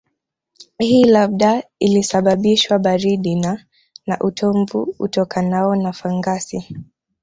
[0.79, 3.65] Hii labda ilisababishwa baridi na
[4.07, 6.75] na utomvu utokanao na fangasi